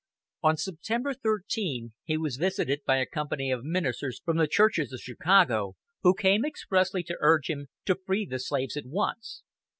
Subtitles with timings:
[0.41, 4.99] On September 13 he was visited by a company of ministers from the churches of
[4.99, 9.43] Chicago, who came expressly to urge him to free the slaves at once.